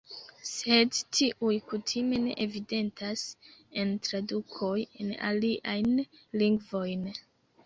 [0.51, 3.27] Sed tiuj kutime ne evidentas
[3.83, 4.73] en tradukoj
[5.05, 5.95] en aliajn
[6.45, 7.07] lingvojn.